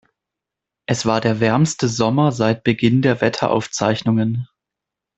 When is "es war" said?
0.87-1.21